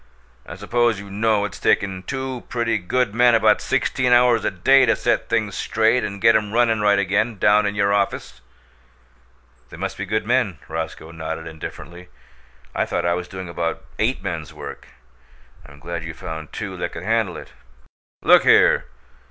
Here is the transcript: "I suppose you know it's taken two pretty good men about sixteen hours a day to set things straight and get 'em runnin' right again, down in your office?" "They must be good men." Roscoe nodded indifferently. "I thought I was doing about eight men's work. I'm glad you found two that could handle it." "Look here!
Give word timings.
"I 0.47 0.55
suppose 0.55 0.99
you 0.99 1.11
know 1.11 1.45
it's 1.45 1.59
taken 1.59 2.01
two 2.01 2.41
pretty 2.49 2.79
good 2.79 3.13
men 3.13 3.35
about 3.35 3.61
sixteen 3.61 4.11
hours 4.11 4.43
a 4.43 4.49
day 4.49 4.87
to 4.87 4.95
set 4.95 5.29
things 5.29 5.53
straight 5.55 6.03
and 6.03 6.19
get 6.19 6.35
'em 6.35 6.51
runnin' 6.53 6.81
right 6.81 6.97
again, 6.97 7.37
down 7.37 7.67
in 7.67 7.75
your 7.75 7.93
office?" 7.93 8.41
"They 9.69 9.77
must 9.77 9.99
be 9.99 10.07
good 10.07 10.25
men." 10.25 10.57
Roscoe 10.67 11.11
nodded 11.11 11.45
indifferently. 11.45 12.09
"I 12.73 12.85
thought 12.87 13.05
I 13.05 13.13
was 13.13 13.27
doing 13.27 13.47
about 13.47 13.85
eight 13.99 14.23
men's 14.23 14.51
work. 14.51 14.87
I'm 15.67 15.77
glad 15.77 16.03
you 16.03 16.15
found 16.15 16.51
two 16.51 16.77
that 16.77 16.93
could 16.93 17.03
handle 17.03 17.37
it." 17.37 17.51
"Look 18.23 18.41
here! 18.41 18.85